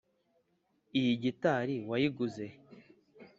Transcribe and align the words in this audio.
iyi 0.99 1.13
gitari 1.23 1.75
wayiguze 1.89 2.43
he? 2.51 2.57